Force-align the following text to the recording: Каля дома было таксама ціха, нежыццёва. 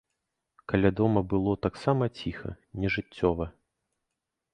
Каля 0.71 0.89
дома 0.99 1.21
было 1.33 1.53
таксама 1.65 2.03
ціха, 2.19 2.55
нежыццёва. 2.87 3.45